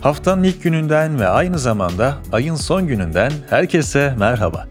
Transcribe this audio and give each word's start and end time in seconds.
Haftanın 0.00 0.42
ilk 0.42 0.62
gününden 0.62 1.20
ve 1.20 1.28
aynı 1.28 1.58
zamanda 1.58 2.18
ayın 2.32 2.54
son 2.54 2.86
gününden 2.86 3.32
herkese 3.50 4.14
merhaba. 4.18 4.66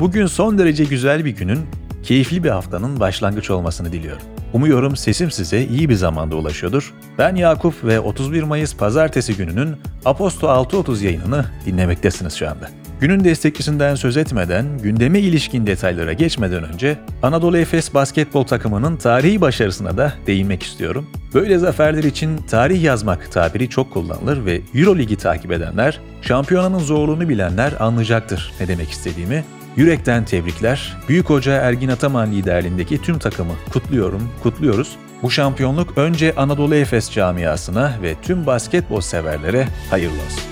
Bugün 0.00 0.26
son 0.26 0.58
derece 0.58 0.84
güzel 0.84 1.24
bir 1.24 1.30
günün, 1.30 1.60
keyifli 2.02 2.44
bir 2.44 2.48
haftanın 2.48 3.00
başlangıç 3.00 3.50
olmasını 3.50 3.92
diliyorum. 3.92 4.22
Umuyorum 4.52 4.96
sesim 4.96 5.30
size 5.30 5.64
iyi 5.64 5.88
bir 5.88 5.94
zamanda 5.94 6.36
ulaşıyordur. 6.36 6.94
Ben 7.18 7.34
Yakup 7.34 7.84
ve 7.84 8.00
31 8.00 8.42
Mayıs 8.42 8.76
pazartesi 8.76 9.36
gününün 9.36 9.76
Aposto 10.04 10.46
6.30 10.46 11.04
yayınını 11.04 11.44
dinlemektesiniz 11.66 12.34
şu 12.34 12.50
anda. 12.50 12.70
Günün 13.02 13.24
destekçisinden 13.24 13.94
söz 13.94 14.16
etmeden, 14.16 14.78
gündeme 14.78 15.20
ilişkin 15.20 15.66
detaylara 15.66 16.12
geçmeden 16.12 16.64
önce 16.64 16.98
Anadolu 17.22 17.58
Efes 17.58 17.94
basketbol 17.94 18.44
takımının 18.44 18.96
tarihi 18.96 19.40
başarısına 19.40 19.96
da 19.96 20.12
değinmek 20.26 20.62
istiyorum. 20.62 21.06
Böyle 21.34 21.58
zaferler 21.58 22.04
için 22.04 22.36
tarih 22.36 22.82
yazmak 22.82 23.32
tabiri 23.32 23.68
çok 23.68 23.92
kullanılır 23.92 24.44
ve 24.44 24.60
Euroligi 24.74 25.16
takip 25.16 25.52
edenler, 25.52 26.00
şampiyonanın 26.22 26.78
zorluğunu 26.78 27.28
bilenler 27.28 27.72
anlayacaktır 27.80 28.52
ne 28.60 28.68
demek 28.68 28.90
istediğimi. 28.90 29.44
Yürekten 29.76 30.24
tebrikler. 30.24 30.96
Büyük 31.08 31.30
Hoca 31.30 31.52
Ergin 31.52 31.88
Ataman 31.88 32.32
liderliğindeki 32.32 33.02
tüm 33.02 33.18
takımı 33.18 33.54
kutluyorum, 33.72 34.28
kutluyoruz. 34.42 34.96
Bu 35.22 35.30
şampiyonluk 35.30 35.98
önce 35.98 36.34
Anadolu 36.36 36.74
Efes 36.74 37.10
camiasına 37.10 37.92
ve 38.02 38.14
tüm 38.22 38.46
basketbol 38.46 39.00
severlere 39.00 39.68
hayırlı 39.90 40.16
olsun. 40.16 40.51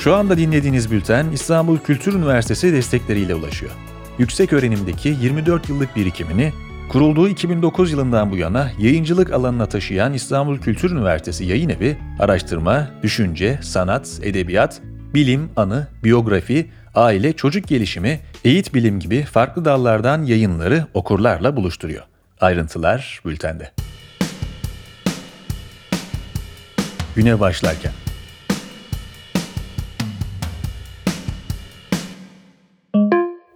Şu 0.00 0.14
anda 0.14 0.38
dinlediğiniz 0.38 0.90
bülten 0.90 1.26
İstanbul 1.32 1.78
Kültür 1.78 2.14
Üniversitesi 2.14 2.72
destekleriyle 2.72 3.34
ulaşıyor. 3.34 3.72
Yüksek 4.18 4.52
öğrenimdeki 4.52 5.08
24 5.08 5.68
yıllık 5.68 5.96
birikimini 5.96 6.52
kurulduğu 6.88 7.28
2009 7.28 7.92
yılından 7.92 8.30
bu 8.30 8.36
yana 8.36 8.70
yayıncılık 8.78 9.32
alanına 9.32 9.66
taşıyan 9.66 10.12
İstanbul 10.12 10.58
Kültür 10.58 10.90
Üniversitesi 10.90 11.44
Yayın 11.44 11.68
Evi, 11.68 11.98
araştırma, 12.18 12.90
düşünce, 13.02 13.58
sanat, 13.62 14.20
edebiyat, 14.22 14.80
bilim, 15.14 15.50
anı, 15.56 15.86
biyografi, 16.04 16.70
aile, 16.94 17.32
çocuk 17.32 17.68
gelişimi, 17.68 18.20
eğit 18.44 18.74
bilim 18.74 19.00
gibi 19.00 19.22
farklı 19.22 19.64
dallardan 19.64 20.22
yayınları 20.22 20.86
okurlarla 20.94 21.56
buluşturuyor. 21.56 22.02
Ayrıntılar 22.40 23.20
bültende. 23.24 23.70
Güne 27.16 27.40
başlarken 27.40 27.92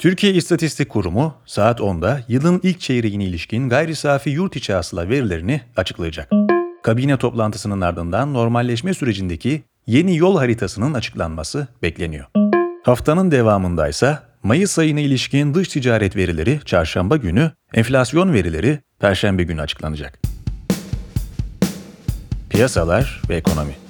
Türkiye 0.04 0.32
İstatistik 0.32 0.88
Kurumu 0.88 1.34
saat 1.46 1.80
10'da 1.80 2.20
yılın 2.28 2.60
ilk 2.62 2.80
çeyreğine 2.80 3.24
ilişkin 3.24 3.68
gayri 3.68 3.96
safi 3.96 4.30
yurt 4.30 4.56
içi 4.56 4.72
hasıla 4.72 5.08
verilerini 5.08 5.60
açıklayacak. 5.76 6.30
Kabine 6.82 7.16
toplantısının 7.16 7.80
ardından 7.80 8.34
normalleşme 8.34 8.94
sürecindeki 8.94 9.62
yeni 9.86 10.16
yol 10.16 10.38
haritasının 10.38 10.94
açıklanması 10.94 11.66
bekleniyor. 11.82 12.24
Haftanın 12.82 13.30
devamında 13.30 13.88
ise 13.88 14.18
Mayıs 14.42 14.78
ayına 14.78 15.00
ilişkin 15.00 15.54
dış 15.54 15.68
ticaret 15.68 16.16
verileri 16.16 16.60
çarşamba 16.64 17.16
günü, 17.16 17.50
enflasyon 17.74 18.32
verileri 18.32 18.78
perşembe 18.98 19.42
günü 19.42 19.60
açıklanacak. 19.60 20.18
Piyasalar 22.50 23.22
ve 23.28 23.36
ekonomi 23.36 23.83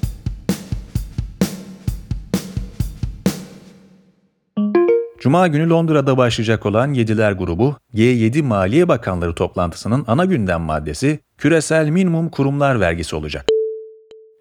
Cuma 5.25 5.49
günü 5.49 5.69
Londra'da 5.69 6.17
başlayacak 6.17 6.67
olan 6.67 6.93
Yediler 6.93 7.33
grubu, 7.33 7.77
G7 7.95 8.43
Maliye 8.43 8.89
Bakanları 8.89 9.35
toplantısının 9.35 10.05
ana 10.07 10.25
gündem 10.25 10.61
maddesi 10.61 11.19
küresel 11.39 11.89
minimum 11.89 12.29
kurumlar 12.29 12.81
vergisi 12.81 13.17
olacak. 13.17 13.47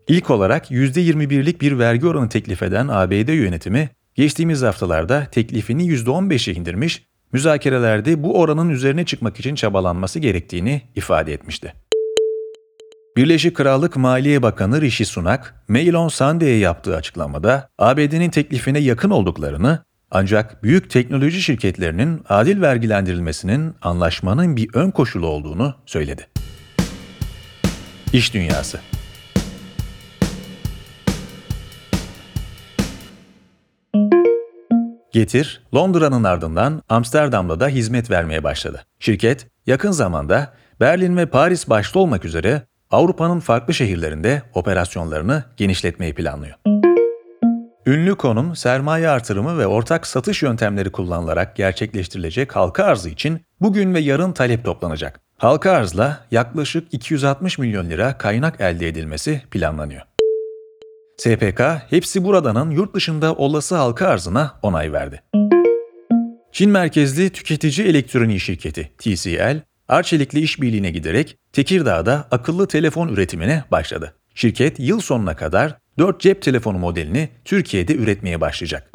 İlk 0.07 0.29
olarak 0.29 0.71
%21'lik 0.71 1.61
bir 1.61 1.79
vergi 1.79 2.07
oranı 2.07 2.29
teklif 2.29 2.63
eden 2.63 2.87
ABD 2.87 3.29
yönetimi, 3.29 3.89
geçtiğimiz 4.15 4.61
haftalarda 4.61 5.27
teklifini 5.31 5.87
%15'e 5.87 6.53
indirmiş, 6.53 7.03
müzakerelerde 7.31 8.23
bu 8.23 8.39
oranın 8.39 8.69
üzerine 8.69 9.05
çıkmak 9.05 9.39
için 9.39 9.55
çabalanması 9.55 10.19
gerektiğini 10.19 10.81
ifade 10.95 11.33
etmişti. 11.33 11.73
Birleşik 13.17 13.55
Krallık 13.55 13.95
Maliye 13.95 14.41
Bakanı 14.41 14.81
Rishi 14.81 15.05
Sunak, 15.05 15.63
Mail 15.67 15.93
on 15.93 16.07
Sunday'e 16.07 16.57
yaptığı 16.57 16.95
açıklamada 16.95 17.69
ABD'nin 17.77 18.29
teklifine 18.29 18.79
yakın 18.79 19.09
olduklarını 19.09 19.79
ancak 20.13 20.63
büyük 20.63 20.89
teknoloji 20.89 21.41
şirketlerinin 21.41 22.21
adil 22.29 22.61
vergilendirilmesinin 22.61 23.75
anlaşmanın 23.81 24.55
bir 24.55 24.69
ön 24.73 24.91
koşulu 24.91 25.27
olduğunu 25.27 25.75
söyledi. 25.85 26.27
İş 28.13 28.33
Dünyası 28.33 28.79
Getir, 35.11 35.61
Londra'nın 35.75 36.23
ardından 36.23 36.81
Amsterdam'da 36.89 37.59
da 37.59 37.67
hizmet 37.67 38.11
vermeye 38.11 38.43
başladı. 38.43 38.85
Şirket, 38.99 39.47
yakın 39.65 39.91
zamanda 39.91 40.53
Berlin 40.79 41.17
ve 41.17 41.25
Paris 41.25 41.69
başta 41.69 41.99
olmak 41.99 42.25
üzere 42.25 42.61
Avrupa'nın 42.91 43.39
farklı 43.39 43.73
şehirlerinde 43.73 44.41
operasyonlarını 44.53 45.43
genişletmeyi 45.57 46.13
planlıyor. 46.13 46.82
Ünlü 47.85 48.15
konum 48.15 48.55
sermaye 48.55 49.09
artırımı 49.09 49.57
ve 49.57 49.67
ortak 49.67 50.07
satış 50.07 50.43
yöntemleri 50.43 50.91
kullanılarak 50.91 51.55
gerçekleştirilecek 51.55 52.55
halka 52.55 52.83
arzı 52.83 53.09
için 53.09 53.41
bugün 53.61 53.93
ve 53.93 53.99
yarın 53.99 54.31
talep 54.31 54.65
toplanacak. 54.65 55.19
Halka 55.37 55.71
arzla 55.71 56.25
yaklaşık 56.31 56.93
260 56.93 57.57
milyon 57.57 57.89
lira 57.89 58.17
kaynak 58.17 58.61
elde 58.61 58.87
edilmesi 58.87 59.41
planlanıyor. 59.51 60.01
SPK, 61.17 61.61
hepsi 61.89 62.23
buradanın 62.23 62.71
yurt 62.71 62.95
dışında 62.95 63.35
olası 63.35 63.75
halka 63.75 64.07
arzına 64.07 64.59
onay 64.61 64.93
verdi. 64.93 65.23
Çin 66.51 66.69
merkezli 66.69 67.29
tüketici 67.29 67.87
elektroniği 67.87 68.39
şirketi 68.39 68.91
TCL, 68.97 69.61
Arçelik'le 69.87 70.33
işbirliğine 70.33 70.91
giderek 70.91 71.37
Tekirdağ'da 71.53 72.27
akıllı 72.31 72.67
telefon 72.67 73.07
üretimine 73.07 73.63
başladı. 73.71 74.13
Şirket 74.35 74.79
yıl 74.79 74.99
sonuna 74.99 75.35
kadar 75.35 75.82
4 75.97 76.19
cep 76.19 76.41
telefonu 76.41 76.77
modelini 76.77 77.29
Türkiye'de 77.45 77.95
üretmeye 77.95 78.41
başlayacak. 78.41 78.91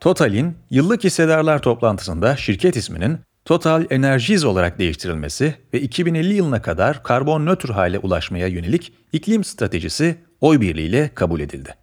Total'in 0.00 0.56
yıllık 0.70 1.04
hissedarlar 1.04 1.62
toplantısında 1.62 2.36
şirket 2.36 2.76
isminin 2.76 3.18
Total 3.44 3.86
Energies 3.90 4.44
olarak 4.44 4.78
değiştirilmesi 4.78 5.54
ve 5.74 5.80
2050 5.80 6.34
yılına 6.34 6.62
kadar 6.62 7.02
karbon 7.02 7.46
nötr 7.46 7.68
hale 7.68 7.98
ulaşmaya 7.98 8.46
yönelik 8.46 8.92
iklim 9.12 9.44
stratejisi 9.44 10.16
oy 10.40 10.60
birliğiyle 10.60 11.10
kabul 11.14 11.40
edildi. 11.40 11.74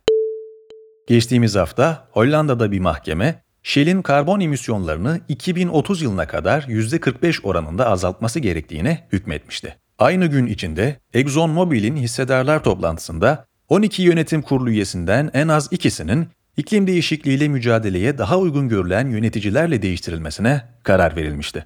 Geçtiğimiz 1.07 1.55
hafta 1.55 2.07
Hollanda'da 2.11 2.71
bir 2.71 2.79
mahkeme, 2.79 3.43
Shell'in 3.63 4.01
karbon 4.01 4.39
emisyonlarını 4.39 5.19
2030 5.27 6.01
yılına 6.01 6.27
kadar 6.27 6.61
%45 6.61 7.41
oranında 7.43 7.89
azaltması 7.89 8.39
gerektiğine 8.39 9.07
hükmetmişti. 9.11 9.75
Aynı 9.99 10.25
gün 10.25 10.45
içinde 10.45 10.99
ExxonMobil'in 11.13 11.95
hissedarlar 11.95 12.63
toplantısında 12.63 13.45
12 13.69 14.01
yönetim 14.03 14.41
kurulu 14.41 14.69
üyesinden 14.69 15.31
en 15.33 15.47
az 15.47 15.67
ikisinin 15.71 16.27
iklim 16.57 16.87
değişikliğiyle 16.87 17.47
mücadeleye 17.47 18.17
daha 18.17 18.37
uygun 18.37 18.69
görülen 18.69 19.07
yöneticilerle 19.07 19.81
değiştirilmesine 19.81 20.61
karar 20.83 21.15
verilmişti. 21.15 21.65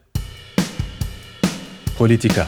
Politika 1.98 2.48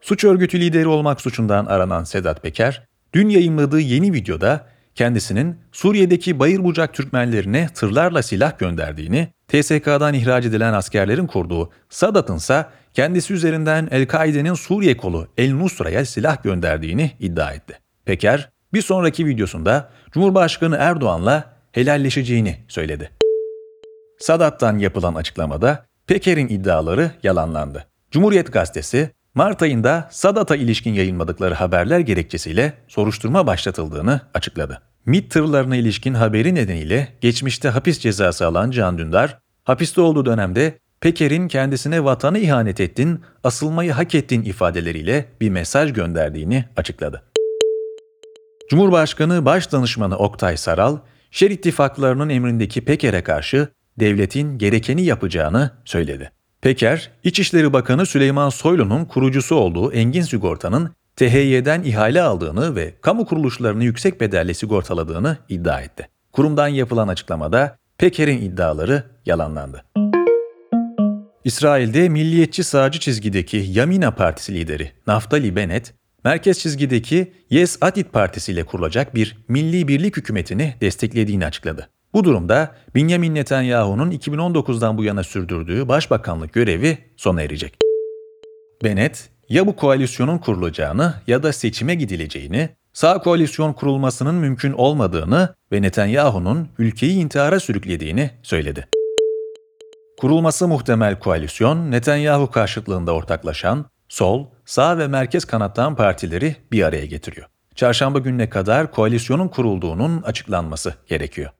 Suç 0.00 0.24
örgütü 0.24 0.60
lideri 0.60 0.88
olmak 0.88 1.20
suçundan 1.20 1.66
aranan 1.66 2.04
Sedat 2.04 2.42
Peker, 2.42 2.86
dün 3.14 3.28
yayınladığı 3.28 3.80
yeni 3.80 4.12
videoda 4.12 4.66
kendisinin 4.94 5.56
Suriye'deki 5.72 6.38
bayır 6.38 6.64
bucak 6.64 6.94
Türkmenlerine 6.94 7.68
tırlarla 7.74 8.22
silah 8.22 8.58
gönderdiğini, 8.58 9.28
TSK'dan 9.48 10.14
ihraç 10.14 10.44
edilen 10.44 10.72
askerlerin 10.72 11.26
kurduğu 11.26 11.70
Sadat'ın 11.88 12.36
ise 12.36 12.66
kendisi 12.94 13.34
üzerinden 13.34 13.88
El-Kaide'nin 13.90 14.54
Suriye 14.54 14.96
kolu 14.96 15.28
El-Nusra'ya 15.38 16.04
silah 16.04 16.42
gönderdiğini 16.42 17.10
iddia 17.20 17.52
etti. 17.52 17.78
Peker, 18.04 18.50
bir 18.72 18.82
sonraki 18.82 19.26
videosunda 19.26 19.90
Cumhurbaşkanı 20.10 20.76
Erdoğan'la 20.76 21.44
helalleşeceğini 21.72 22.56
söyledi. 22.68 23.10
Sadat'tan 24.18 24.78
yapılan 24.78 25.14
açıklamada 25.14 25.86
Peker'in 26.06 26.48
iddiaları 26.48 27.10
yalanlandı. 27.22 27.86
Cumhuriyet 28.10 28.52
Gazetesi, 28.52 29.10
Mart 29.34 29.62
ayında 29.62 30.08
Sadat'a 30.10 30.56
ilişkin 30.56 30.94
yayınladıkları 30.94 31.54
haberler 31.54 31.98
gerekçesiyle 31.98 32.72
soruşturma 32.88 33.46
başlatıldığını 33.46 34.20
açıkladı. 34.34 34.82
MİT 35.06 35.30
tırlarına 35.30 35.76
ilişkin 35.76 36.14
haberi 36.14 36.54
nedeniyle 36.54 37.08
geçmişte 37.20 37.68
hapis 37.68 37.98
cezası 37.98 38.46
alan 38.46 38.70
Can 38.70 38.98
Dündar, 38.98 39.38
hapiste 39.64 40.00
olduğu 40.00 40.26
dönemde 40.26 40.78
Peker'in 41.04 41.48
kendisine 41.48 42.04
vatanı 42.04 42.38
ihanet 42.38 42.80
ettin, 42.80 43.20
asılmayı 43.44 43.92
hak 43.92 44.14
ettin 44.14 44.42
ifadeleriyle 44.42 45.24
bir 45.40 45.50
mesaj 45.50 45.92
gönderdiğini 45.92 46.64
açıkladı. 46.76 47.22
Cumhurbaşkanı 48.70 49.44
Başdanışmanı 49.44 50.18
Oktay 50.18 50.56
Saral, 50.56 50.98
Şer 51.30 51.50
ittifaklarının 51.50 52.28
emrindeki 52.28 52.84
Peker'e 52.84 53.22
karşı 53.22 53.68
devletin 54.00 54.58
gerekeni 54.58 55.02
yapacağını 55.02 55.70
söyledi. 55.84 56.30
Peker, 56.60 57.10
İçişleri 57.24 57.72
Bakanı 57.72 58.06
Süleyman 58.06 58.48
Soylu'nun 58.48 59.04
kurucusu 59.04 59.54
olduğu 59.54 59.92
Engin 59.92 60.22
Sigorta'nın 60.22 60.90
THY'den 61.16 61.82
ihale 61.82 62.22
aldığını 62.22 62.76
ve 62.76 62.94
kamu 63.00 63.26
kuruluşlarını 63.26 63.84
yüksek 63.84 64.20
bedelle 64.20 64.54
sigortaladığını 64.54 65.36
iddia 65.48 65.80
etti. 65.80 66.08
Kurumdan 66.32 66.68
yapılan 66.68 67.08
açıklamada 67.08 67.76
Peker'in 67.98 68.42
iddiaları 68.42 69.02
yalanlandı. 69.26 69.84
İsrail'de 71.44 72.08
milliyetçi 72.08 72.64
sağcı 72.64 73.00
çizgideki 73.00 73.56
Yamina 73.56 74.10
Partisi 74.10 74.54
lideri 74.54 74.92
Naftali 75.06 75.56
Bennett, 75.56 75.94
merkez 76.24 76.58
çizgideki 76.58 77.32
Yes 77.50 77.78
Atid 77.80 78.06
Partisi 78.06 78.52
ile 78.52 78.64
kurulacak 78.64 79.14
bir 79.14 79.36
milli 79.48 79.88
birlik 79.88 80.16
hükümetini 80.16 80.74
desteklediğini 80.80 81.46
açıkladı. 81.46 81.88
Bu 82.12 82.24
durumda 82.24 82.74
Benjamin 82.94 83.34
Netanyahu'nun 83.34 84.10
2019'dan 84.10 84.98
bu 84.98 85.04
yana 85.04 85.24
sürdürdüğü 85.24 85.88
başbakanlık 85.88 86.52
görevi 86.52 86.98
sona 87.16 87.42
erecek. 87.42 87.76
Bennett, 88.84 89.28
ya 89.48 89.66
bu 89.66 89.76
koalisyonun 89.76 90.38
kurulacağını 90.38 91.14
ya 91.26 91.42
da 91.42 91.52
seçime 91.52 91.94
gidileceğini, 91.94 92.68
sağ 92.92 93.18
koalisyon 93.18 93.72
kurulmasının 93.72 94.34
mümkün 94.34 94.72
olmadığını 94.72 95.54
ve 95.72 95.82
Netanyahu'nun 95.82 96.68
ülkeyi 96.78 97.14
intihara 97.14 97.60
sürüklediğini 97.60 98.30
söyledi. 98.42 98.86
Kurulması 100.24 100.68
muhtemel 100.68 101.18
koalisyon, 101.18 101.90
Netanyahu 101.90 102.50
karşıtlığında 102.50 103.12
ortaklaşan 103.12 103.86
sol, 104.08 104.46
sağ 104.64 104.98
ve 104.98 105.06
merkez 105.06 105.44
kanattan 105.44 105.96
partileri 105.96 106.56
bir 106.72 106.82
araya 106.82 107.06
getiriyor. 107.06 107.46
Çarşamba 107.74 108.18
gününe 108.18 108.48
kadar 108.48 108.90
koalisyonun 108.90 109.48
kurulduğunun 109.48 110.22
açıklanması 110.22 110.94
gerekiyor. 111.08 111.50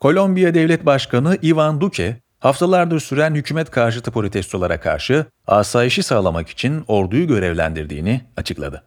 Kolombiya 0.00 0.54
Devlet 0.54 0.86
Başkanı 0.86 1.38
Ivan 1.42 1.80
Duque, 1.80 2.16
haftalardır 2.38 3.00
süren 3.00 3.34
hükümet 3.34 3.70
karşıtı 3.70 4.10
protestolara 4.10 4.80
karşı 4.80 5.26
asayişi 5.46 6.02
sağlamak 6.02 6.48
için 6.48 6.84
orduyu 6.88 7.26
görevlendirdiğini 7.26 8.20
açıkladı. 8.36 8.84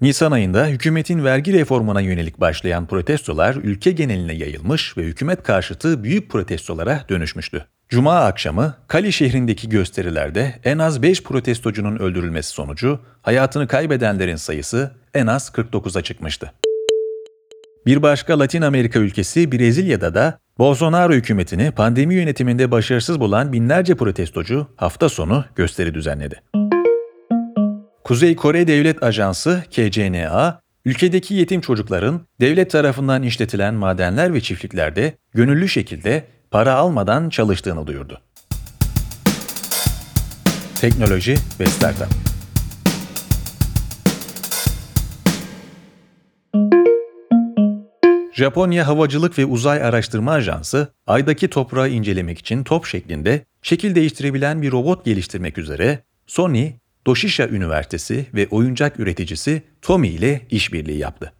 Nisan 0.00 0.32
ayında 0.32 0.66
hükümetin 0.66 1.24
vergi 1.24 1.52
reformuna 1.52 2.00
yönelik 2.00 2.40
başlayan 2.40 2.86
protestolar 2.86 3.54
ülke 3.54 3.90
geneline 3.90 4.32
yayılmış 4.32 4.96
ve 4.96 5.02
hükümet 5.02 5.42
karşıtı 5.42 6.04
büyük 6.04 6.30
protestolara 6.30 7.04
dönüşmüştü. 7.08 7.66
Cuma 7.88 8.20
akşamı 8.20 8.74
Kali 8.88 9.12
şehrindeki 9.12 9.68
gösterilerde 9.68 10.54
en 10.64 10.78
az 10.78 11.02
5 11.02 11.22
protestocunun 11.22 11.98
öldürülmesi 11.98 12.50
sonucu 12.50 13.00
hayatını 13.22 13.66
kaybedenlerin 13.68 14.36
sayısı 14.36 14.90
en 15.14 15.26
az 15.26 15.48
49'a 15.48 16.02
çıkmıştı. 16.02 16.52
Bir 17.86 18.02
başka 18.02 18.38
Latin 18.38 18.62
Amerika 18.62 18.98
ülkesi 18.98 19.52
Brezilya'da 19.52 20.14
da 20.14 20.38
Bolsonaro 20.58 21.12
hükümetini 21.12 21.70
pandemi 21.70 22.14
yönetiminde 22.14 22.70
başarısız 22.70 23.20
bulan 23.20 23.52
binlerce 23.52 23.94
protestocu 23.94 24.66
hafta 24.76 25.08
sonu 25.08 25.44
gösteri 25.54 25.94
düzenledi. 25.94 26.65
Kuzey 28.06 28.36
Kore 28.36 28.66
Devlet 28.66 29.02
Ajansı 29.02 29.64
KCNA, 29.70 30.60
ülkedeki 30.84 31.34
yetim 31.34 31.60
çocukların 31.60 32.20
devlet 32.40 32.70
tarafından 32.70 33.22
işletilen 33.22 33.74
madenler 33.74 34.34
ve 34.34 34.40
çiftliklerde 34.40 35.18
gönüllü 35.34 35.68
şekilde 35.68 36.24
para 36.50 36.74
almadan 36.74 37.28
çalıştığını 37.28 37.86
duyurdu. 37.86 38.20
Teknoloji 40.80 41.36
ve 41.60 41.66
Startup 41.66 42.08
Japonya 48.32 48.86
Havacılık 48.86 49.38
ve 49.38 49.44
Uzay 49.44 49.82
Araştırma 49.82 50.32
Ajansı, 50.32 50.88
aydaki 51.06 51.48
toprağı 51.48 51.88
incelemek 51.88 52.38
için 52.38 52.64
top 52.64 52.86
şeklinde 52.86 53.44
şekil 53.62 53.94
değiştirebilen 53.94 54.62
bir 54.62 54.72
robot 54.72 55.04
geliştirmek 55.04 55.58
üzere 55.58 55.98
Sony, 56.26 56.72
Doshisha 57.06 57.48
Üniversitesi 57.48 58.26
ve 58.34 58.48
oyuncak 58.50 59.00
üreticisi 59.00 59.62
Tomy 59.82 60.08
ile 60.08 60.40
işbirliği 60.50 60.98
yaptı. 60.98 61.32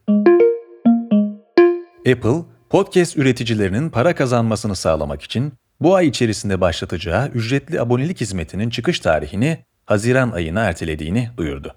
Apple, 1.98 2.44
podcast 2.70 3.16
üreticilerinin 3.16 3.90
para 3.90 4.14
kazanmasını 4.14 4.76
sağlamak 4.76 5.22
için 5.22 5.52
bu 5.80 5.94
ay 5.94 6.06
içerisinde 6.06 6.60
başlatacağı 6.60 7.28
ücretli 7.28 7.80
abonelik 7.80 8.20
hizmetinin 8.20 8.70
çıkış 8.70 9.00
tarihini 9.00 9.58
Haziran 9.86 10.30
ayına 10.30 10.60
ertelediğini 10.60 11.30
duyurdu. 11.36 11.74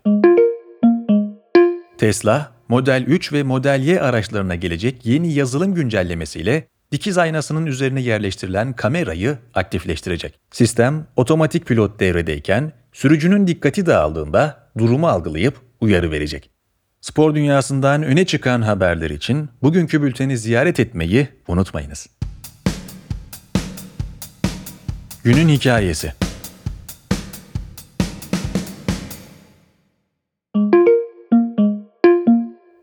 Tesla, 1.98 2.52
Model 2.68 3.04
3 3.08 3.34
ve 3.34 3.44
Model 3.44 3.82
Y 3.84 4.02
araçlarına 4.02 4.56
gelecek 4.56 5.06
yeni 5.06 5.34
yazılım 5.34 5.76
güncellemesiyle 5.76 6.68
dikiz 6.92 7.18
aynasının 7.18 7.66
üzerine 7.66 8.02
yerleştirilen 8.02 8.74
kamerayı 8.74 9.38
aktifleştirecek. 9.54 10.40
Sistem 10.52 11.08
otomatik 11.16 11.66
pilot 11.66 12.00
devredeyken 12.00 12.72
sürücünün 13.00 13.48
dikkati 13.48 13.86
dağıldığında 13.86 14.70
durumu 14.78 15.08
algılayıp 15.08 15.62
uyarı 15.82 16.12
verecek. 16.12 16.52
Spor 17.02 17.36
dünyasından 17.36 18.04
öne 18.04 18.26
çıkan 18.26 18.62
haberler 18.62 19.10
için 19.10 19.50
bugünkü 19.62 20.02
bülteni 20.02 20.38
ziyaret 20.38 20.80
etmeyi 20.80 21.28
unutmayınız. 21.48 22.08
Günün 25.24 25.50
hikayesi 25.50 26.14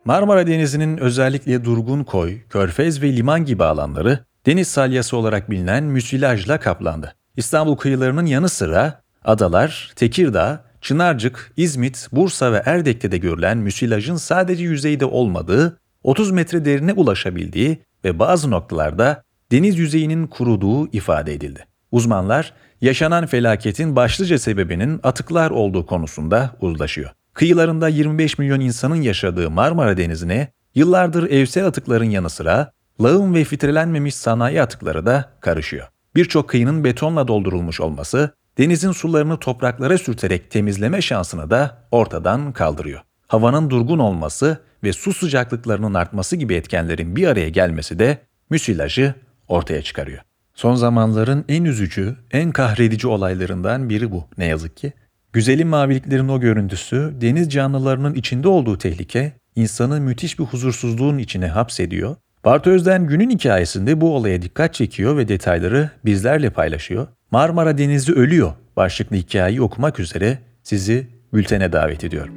Marmara 0.04 0.46
Denizi'nin 0.46 0.98
özellikle 0.98 1.64
durgun 1.64 2.04
koy, 2.04 2.38
körfez 2.50 3.02
ve 3.02 3.16
liman 3.16 3.44
gibi 3.44 3.64
alanları 3.64 4.24
deniz 4.46 4.68
salyası 4.68 5.16
olarak 5.16 5.50
bilinen 5.50 5.84
müsilajla 5.84 6.60
kaplandı. 6.60 7.14
İstanbul 7.36 7.76
kıyılarının 7.76 8.26
yanı 8.26 8.48
sıra 8.48 9.05
adalar, 9.26 9.93
Tekirdağ, 9.96 10.64
Çınarcık, 10.81 11.52
İzmit, 11.56 12.08
Bursa 12.12 12.52
ve 12.52 12.62
Erdek'te 12.67 13.12
de 13.12 13.19
görülen 13.19 13.58
müsilajın 13.58 14.17
sadece 14.17 14.64
yüzeyde 14.64 15.05
olmadığı, 15.05 15.81
30 16.02 16.31
metre 16.31 16.64
derine 16.64 16.93
ulaşabildiği 16.93 17.78
ve 18.05 18.19
bazı 18.19 18.50
noktalarda 18.50 19.23
deniz 19.52 19.78
yüzeyinin 19.78 20.26
kuruduğu 20.26 20.88
ifade 20.93 21.34
edildi. 21.34 21.67
Uzmanlar, 21.93 22.52
yaşanan 22.81 23.26
felaketin 23.26 23.96
başlıca 23.96 24.38
sebebinin 24.38 25.00
atıklar 25.02 25.50
olduğu 25.50 25.87
konusunda 25.87 26.50
uzlaşıyor. 26.61 27.11
Kıyılarında 27.34 27.88
25 27.88 28.38
milyon 28.38 28.61
insanın 28.61 29.02
yaşadığı 29.02 29.50
Marmara 29.50 29.96
Denizi'ne 29.96 30.49
yıllardır 30.75 31.30
evsel 31.30 31.66
atıkların 31.66 32.11
yanı 32.11 32.30
sıra 32.30 32.73
lağım 33.02 33.35
ve 33.35 33.45
filtrelenmemiş 33.45 34.14
sanayi 34.14 34.62
atıkları 34.62 35.06
da 35.06 35.33
karışıyor. 35.40 35.87
Birçok 36.14 36.49
kıyının 36.49 36.85
betonla 36.85 37.28
doldurulmuş 37.28 37.80
olması 37.80 38.30
denizin 38.58 38.92
sularını 38.92 39.38
topraklara 39.38 39.98
sürterek 39.98 40.50
temizleme 40.50 41.02
şansını 41.02 41.50
da 41.50 41.88
ortadan 41.90 42.52
kaldırıyor. 42.52 43.00
Havanın 43.26 43.70
durgun 43.70 43.98
olması 43.98 44.60
ve 44.84 44.92
su 44.92 45.12
sıcaklıklarının 45.12 45.94
artması 45.94 46.36
gibi 46.36 46.54
etkenlerin 46.54 47.16
bir 47.16 47.26
araya 47.26 47.48
gelmesi 47.48 47.98
de 47.98 48.18
müsilajı 48.50 49.14
ortaya 49.48 49.82
çıkarıyor. 49.82 50.22
Son 50.54 50.75
zamanların 50.75 51.44
en 51.48 51.64
üzücü, 51.64 52.16
en 52.30 52.52
kahredici 52.52 53.06
olaylarından 53.06 53.88
biri 53.88 54.10
bu 54.10 54.25
ne 54.38 54.46
yazık 54.46 54.76
ki. 54.76 54.92
Güzelim 55.32 55.68
maviliklerin 55.68 56.28
o 56.28 56.40
görüntüsü, 56.40 57.14
deniz 57.20 57.52
canlılarının 57.52 58.14
içinde 58.14 58.48
olduğu 58.48 58.78
tehlike, 58.78 59.32
insanı 59.56 60.00
müthiş 60.00 60.38
bir 60.38 60.44
huzursuzluğun 60.44 61.18
içine 61.18 61.48
hapsediyor. 61.48 62.16
Bartu 62.46 62.70
Özden 62.70 63.06
günün 63.06 63.30
hikayesinde 63.30 64.00
bu 64.00 64.14
olaya 64.14 64.42
dikkat 64.42 64.74
çekiyor 64.74 65.16
ve 65.16 65.28
detayları 65.28 65.90
bizlerle 66.04 66.50
paylaşıyor. 66.50 67.06
Marmara 67.30 67.78
Denizi 67.78 68.12
ölüyor 68.12 68.52
başlıklı 68.76 69.16
hikayeyi 69.16 69.62
okumak 69.62 70.00
üzere 70.00 70.38
sizi 70.62 71.06
bültene 71.34 71.72
davet 71.72 72.04
ediyorum. 72.04 72.34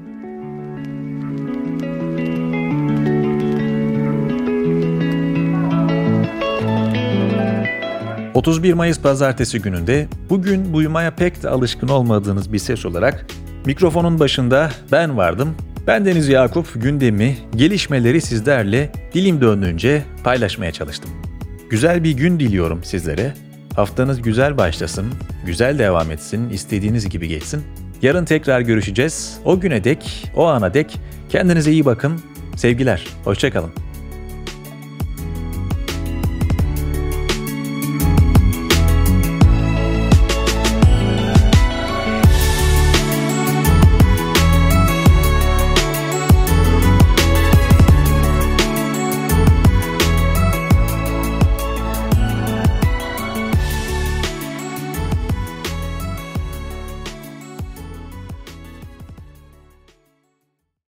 31 8.34 8.74
Mayıs 8.74 9.02
pazartesi 9.02 9.62
gününde 9.62 10.08
bugün 10.30 10.74
duymaya 10.74 11.12
pek 11.12 11.44
de 11.44 11.50
alışkın 11.50 11.88
olmadığınız 11.88 12.54
bir 12.54 12.60
ses 12.60 12.86
olarak 12.86 13.26
mikrofonun 13.66 14.20
başında 14.20 14.72
ben 14.92 15.18
vardım. 15.18 15.56
Ben 15.88 16.06
Deniz 16.06 16.28
Yakup 16.30 16.82
gündemi, 16.82 17.38
gelişmeleri 17.56 18.22
sizlerle 18.22 18.92
dilim 19.14 19.42
döndüğünce 19.42 20.04
paylaşmaya 20.24 20.72
çalıştım. 20.72 21.12
Güzel 21.70 22.04
bir 22.04 22.12
gün 22.12 22.40
diliyorum 22.40 22.84
sizlere. 22.84 23.34
Haftanız 23.76 24.22
güzel 24.22 24.58
başlasın, 24.58 25.14
güzel 25.46 25.80
devam 25.80 26.12
etsin, 26.12 26.50
istediğiniz 26.50 27.10
gibi 27.10 27.28
geçsin. 27.28 27.62
Yarın 28.02 28.26
tekrar 28.26 28.62
görüşeceğiz. 28.62 29.38
O 29.46 29.60
güne 29.60 29.84
dek, 29.84 30.32
o 30.36 30.46
ana 30.46 30.74
dek 30.74 31.00
kendinize 31.30 31.72
iyi 31.72 31.86
bakın. 31.86 32.22
Sevgiler, 32.56 33.08
hoşçakalın. 33.24 33.89